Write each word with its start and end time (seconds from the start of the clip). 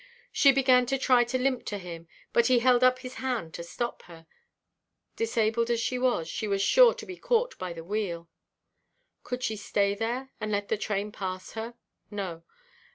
She 0.31 0.51
began 0.51 0.87
to 0.87 0.97
try 0.97 1.23
to 1.25 1.37
limp 1.37 1.63
to 1.67 1.77
him, 1.77 2.07
but 2.33 2.47
he 2.47 2.57
held 2.57 2.83
up 2.83 2.97
his 2.97 3.13
hand 3.21 3.53
to 3.53 3.63
stop 3.63 4.01
her; 4.05 4.25
disabled 5.15 5.69
as 5.69 5.79
she 5.79 5.99
was, 5.99 6.27
she 6.27 6.47
was 6.47 6.59
sure 6.59 6.95
to 6.95 7.05
be 7.05 7.17
caught 7.17 7.55
by 7.59 7.71
the 7.71 7.83
wheel. 7.83 8.27
Could 9.21 9.43
she 9.43 9.55
stay 9.55 9.93
there, 9.93 10.31
and 10.39 10.51
let 10.51 10.69
the 10.69 10.75
train 10.79 11.11
pass 11.11 11.51
her? 11.51 11.75
No. 12.09 12.41